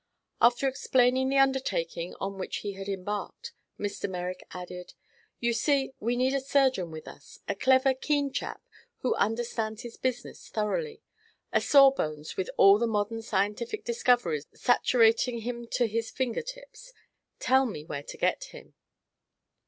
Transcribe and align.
After 0.41 0.67
explaining 0.67 1.29
the 1.29 1.37
undertaking 1.37 2.15
on 2.19 2.39
which 2.39 2.57
he 2.65 2.73
had 2.73 2.89
embarked, 2.89 3.53
Mr. 3.79 4.09
Merrick 4.09 4.41
added: 4.51 4.95
"You 5.39 5.53
see, 5.53 5.93
we 5.99 6.15
need 6.15 6.33
a 6.33 6.41
surgeon 6.41 6.89
with 6.89 7.07
us; 7.07 7.37
a 7.47 7.53
clever, 7.53 7.93
keen 7.93 8.33
chap 8.33 8.63
who 9.01 9.13
understands 9.13 9.83
his 9.83 9.97
business 9.97 10.49
thoroughly, 10.49 11.03
a 11.53 11.61
sawbones 11.61 12.35
with 12.35 12.49
all 12.57 12.79
the 12.79 12.87
modern 12.87 13.21
scientific 13.21 13.83
discoveries 13.85 14.47
saturating 14.55 15.41
him 15.41 15.67
to 15.73 15.85
his 15.85 16.09
finger 16.09 16.41
tips. 16.41 16.93
Tell 17.39 17.67
me 17.67 17.85
where 17.85 18.01
to 18.01 18.17
get 18.17 18.45
him." 18.45 18.73